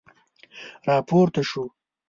را 0.85 0.97
پورته 1.07 1.41
شو. 1.49 1.63